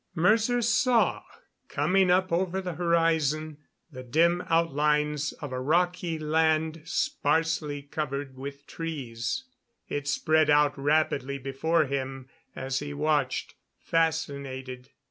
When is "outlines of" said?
4.49-5.51